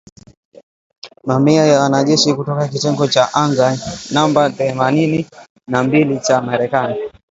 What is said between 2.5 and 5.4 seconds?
kitengo cha anga namba themanini